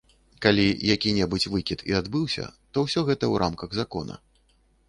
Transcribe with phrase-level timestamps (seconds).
[0.45, 0.63] Калі
[0.93, 4.15] які-небудзь выкід і адбыўся, то ўсё гэта ў рамках закона.